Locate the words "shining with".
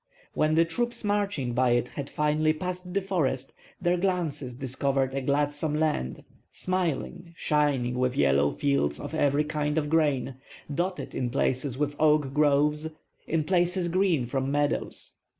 7.37-8.17